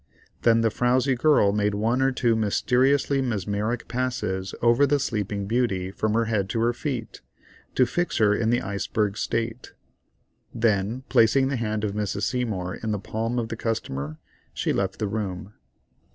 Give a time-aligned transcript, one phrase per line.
[0.41, 5.91] Then the frowzy girl made one or two mysterious mesmeric passes over the sleeping beauty
[5.91, 7.21] from her head to her feet,
[7.75, 9.73] to fix her in the iceberg state;
[10.55, 12.33] then placing the hand of Mrs.
[12.33, 12.83] S.
[12.83, 14.17] in the palm of the customer,
[14.55, 15.53] she left the room.